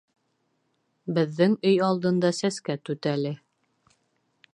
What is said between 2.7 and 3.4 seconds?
түтәле